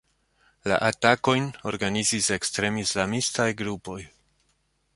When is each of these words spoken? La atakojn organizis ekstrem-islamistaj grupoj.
La 0.71 0.77
atakojn 0.85 1.45
organizis 1.71 2.29
ekstrem-islamistaj 2.37 3.49
grupoj. 3.61 3.99